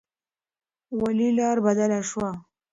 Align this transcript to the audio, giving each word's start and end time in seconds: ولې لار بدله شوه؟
ولې 1.01 1.29
لار 1.37 1.57
بدله 1.65 1.99
شوه؟ 2.09 2.29